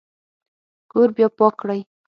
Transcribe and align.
کور 0.91 1.07
بیا 1.15 1.27
پاک 1.37 1.53
کړئ 1.61 1.81